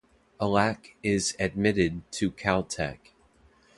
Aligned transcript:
Alaak 0.39 0.95
is 1.03 1.35
admitted 1.39 2.01
to 2.13 2.31
Caltech 2.31 3.13